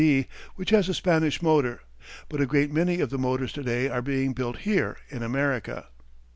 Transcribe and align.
D.," 0.03 0.25
which 0.55 0.71
has 0.71 0.89
a 0.89 0.95
Spanish 0.95 1.43
motor. 1.43 1.81
But 2.27 2.41
a 2.41 2.47
great 2.47 2.71
many 2.73 3.01
of 3.01 3.11
the 3.11 3.19
motors 3.19 3.53
to 3.53 3.61
day 3.61 3.87
are 3.87 4.01
being 4.01 4.33
built 4.33 4.61
here 4.65 4.97
in 5.09 5.21
America. 5.21 5.89